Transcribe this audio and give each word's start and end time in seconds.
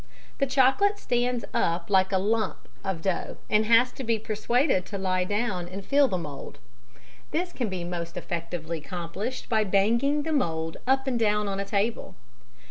The 0.39 0.47
chocolate 0.47 0.97
stands 0.97 1.45
up 1.53 1.91
like 1.91 2.11
a 2.11 2.17
lump 2.17 2.67
of 2.83 3.03
dough 3.03 3.37
and 3.51 3.67
has 3.67 3.91
to 3.91 4.03
be 4.03 4.17
persuaded 4.17 4.83
to 4.87 4.97
lie 4.97 5.25
down 5.25 5.67
and 5.69 5.85
fill 5.85 6.07
the 6.07 6.17
mould. 6.17 6.57
This 7.29 7.53
can 7.53 7.69
be 7.69 7.83
most 7.83 8.17
effectively 8.17 8.79
accomplished 8.79 9.47
by 9.47 9.63
banging 9.63 10.23
the 10.23 10.33
mould 10.33 10.77
up 10.87 11.05
and 11.05 11.19
down 11.19 11.47
on 11.47 11.59
a 11.59 11.65
table. 11.65 12.15